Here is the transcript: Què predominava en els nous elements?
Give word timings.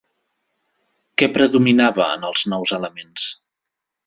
Què 1.21 1.29
predominava 1.35 2.09
en 2.17 2.27
els 2.31 2.47
nous 2.55 2.75
elements? 2.79 3.29